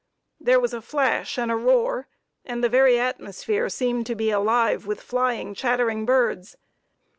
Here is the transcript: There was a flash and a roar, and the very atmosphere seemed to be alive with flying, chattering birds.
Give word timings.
There 0.39 0.59
was 0.59 0.73
a 0.73 0.81
flash 0.81 1.37
and 1.37 1.51
a 1.51 1.55
roar, 1.55 2.07
and 2.43 2.63
the 2.63 2.69
very 2.69 2.99
atmosphere 2.99 3.69
seemed 3.69 4.07
to 4.07 4.15
be 4.15 4.31
alive 4.31 4.87
with 4.87 4.99
flying, 4.99 5.53
chattering 5.53 6.07
birds. 6.07 6.55